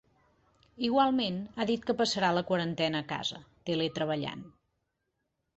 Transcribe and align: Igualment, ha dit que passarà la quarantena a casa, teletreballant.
Igualment, 0.87 1.37
ha 1.63 1.67
dit 1.73 1.85
que 1.89 1.95
passarà 2.01 2.33
la 2.37 2.45
quarantena 2.53 3.05
a 3.05 3.07
casa, 3.15 3.43
teletreballant. 3.71 4.43